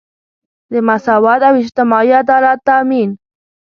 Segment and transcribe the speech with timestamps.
[0.71, 3.09] د مساوات او اجتماعي عدالت تامین.